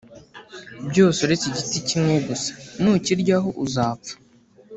[0.89, 2.51] byose uretse igiti kimwe gusa
[2.81, 4.13] Nukiryaho uzapfa